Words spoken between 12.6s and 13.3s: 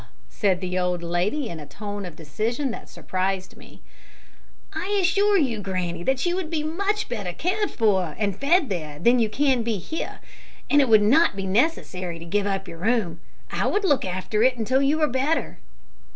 your room.